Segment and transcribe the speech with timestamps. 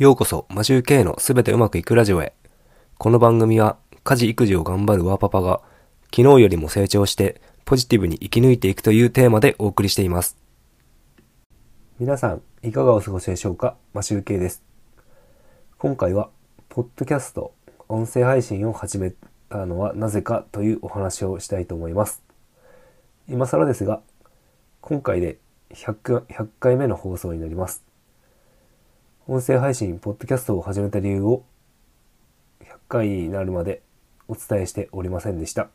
[0.00, 2.32] ようこそ、マジュー K のすべてうまくいくラジオへ。
[2.96, 5.60] この番組は、家事育児を頑張るワーパパが、
[6.04, 10.38] 昨日よりも成長して、ポジティブに生き抜いていくというテーマでお送りしています。
[11.98, 13.76] 皆さん、いかがお過ごしでしょうか？
[13.92, 14.62] マシュー K です。
[15.76, 16.30] 今回は、
[16.70, 17.52] ポッドキャスト、
[17.86, 19.12] 音声配信を始め
[19.50, 22.22] たのはなぜかというお話をしたいと思います。
[23.28, 24.00] 今更ですが、
[24.80, 25.36] 今回で
[25.74, 27.84] 100, 100回目の放送になります。
[29.32, 31.44] 音声配信、ポッドキャストを始めた理由を
[32.64, 33.80] 100回になるまで
[34.26, 35.68] お伝えしておりませんでした。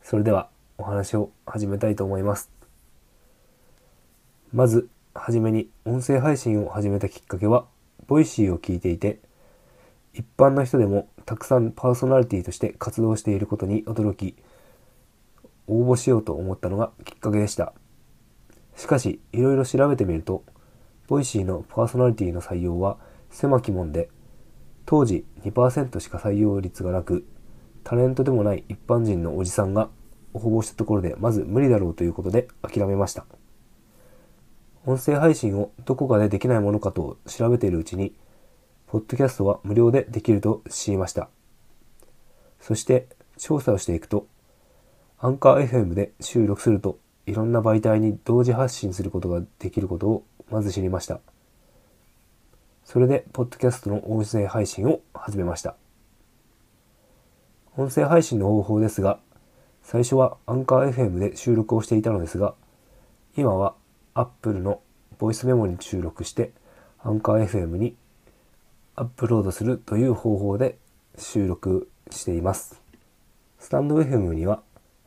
[0.00, 2.50] それではお話を始めたいと思います。
[4.54, 7.66] まず、はじめに音声配信を始めたきっかけは、
[8.06, 9.20] ボイシーを聞いていて、
[10.14, 14.34] 一般の人でもたくさんパーソナリティとして活動していることに驚き、
[15.66, 17.74] 応募しようと思ったのがきっかけでした。
[18.76, 20.42] しかし、いろいろ調べてみると、
[21.10, 22.96] ボイシーのパーソナリティの採用は
[23.30, 24.10] 狭き門で、
[24.86, 27.26] 当時2%しか採用率がなく、
[27.82, 29.90] タレントでもない一般人のおじさんが
[30.34, 33.26] 応募したところでまず無理だろうということで諦めました。
[34.86, 38.14] 音声配信をどこかでできないものかと調べているうちに、
[38.86, 41.28] ポッドキャストは無料でできると知りました。
[42.60, 44.28] そして調査をしていくと、
[45.18, 47.00] アンカー FM で収録すると
[47.30, 51.20] いろんな媒体に同時発信することができることをまず知りました。
[52.84, 55.76] それで、ポッドキャストの音声配信を始めました。
[57.76, 59.20] 音声配信の方法ですが、
[59.84, 62.54] 最初はアンカー FM で収録をしていたのですが、
[63.36, 63.76] 今は
[64.14, 64.80] Apple の
[65.18, 66.50] ボイスメモに収録して、
[66.98, 67.94] アンカー FM に
[68.96, 70.78] アップロードするという方法で
[71.16, 72.82] 収録しています。
[73.60, 74.62] スタンド FM には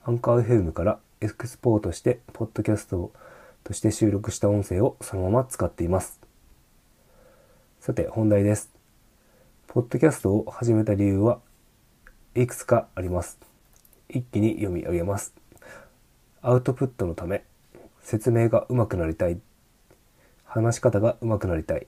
[0.05, 3.13] アンカー FM からエクスポートして、ポッドキャスト
[3.63, 6.19] として収録した音声をそのまま使っています。
[7.79, 8.69] さて、本題です。
[9.67, 11.39] ポッドキャストを始めた理由は
[12.35, 13.39] いくつかあります。
[14.09, 15.33] 一気に読み上げます。
[16.41, 17.45] アウトプットのため、
[18.01, 19.39] 説明が上手くなりたい。
[20.43, 21.87] 話し方が上手くなりたい。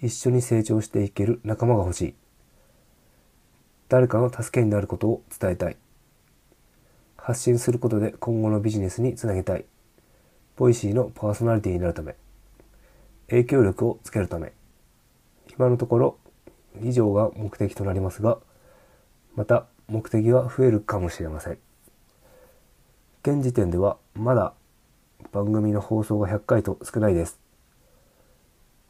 [0.00, 2.14] 一緒に成長していける仲間が欲しい。
[3.88, 5.76] 誰かの助けになることを伝えたい。
[7.22, 9.64] 発信することで今後のビジネスにつなげたい。
[10.56, 12.16] ボイシーのパーソナリティになるため。
[13.30, 14.52] 影響力をつけるため。
[15.56, 16.18] 今のところ
[16.82, 18.38] 以上が目的となりますが、
[19.36, 21.58] また目的は増えるかもしれません。
[23.22, 24.52] 現時点ではまだ
[25.30, 27.38] 番組の放送が100回と少ないです。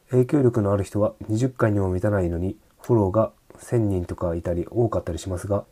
[0.09, 5.65] 影響力のある人は20回にも満たないのにフォローが1000人とかいたり多かったりしますが、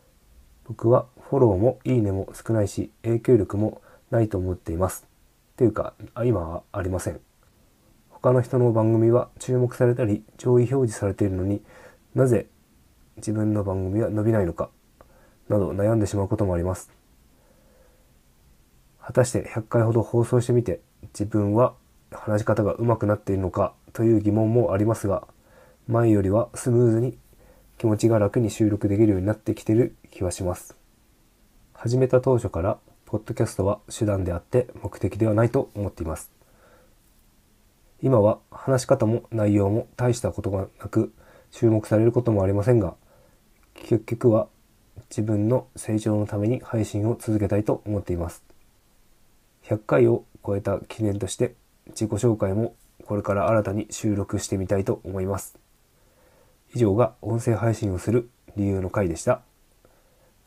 [0.65, 5.07] 僕はフォローもいいねも少ないし影響力もないと思っています。
[5.55, 5.93] というか、
[6.25, 7.21] 今はありません。
[8.09, 11.61] 他の人の番組は注目されたり上位表示されているのに
[12.15, 12.47] なぜ
[13.15, 14.71] 自分の番組は伸びないのか
[15.47, 16.91] など悩んでしまうこともあります。
[18.99, 20.81] 果たして100回ほど放送してみて
[21.13, 21.75] 自分は
[22.11, 25.25] 話し方が上手くなっているのかという疑問もありますが
[25.87, 27.17] 前よりはスムーズに
[27.77, 30.80] 気持ちが楽に収録できるようになってきてる気はします。
[31.83, 32.77] 始めた当初から
[33.07, 36.29] ポッドキャストは手段であって目的ではないと思っています。
[38.03, 41.11] 今は話し方も内容も大したことがなく
[41.49, 42.93] 注目されることもありませんが
[43.73, 44.47] 結局は
[45.09, 48.43] 自分の成長のために配信を続けたいと思っています。
[49.63, 51.55] 100回を超えた記念として
[51.87, 52.75] 自己紹介も
[53.07, 55.57] これから新たに収録してみたいと思います。
[56.75, 59.41] 以上が音声配信をする理由の回でした。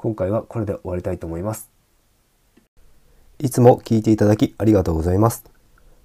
[0.05, 1.71] 今回はこれで終わりたいと思います。
[3.39, 5.45] いつも聞いていただきありがとうございます。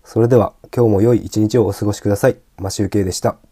[0.06, 2.38] それでは今日も良い一日をお過ごしください。
[2.58, 3.49] マシュウケイでした。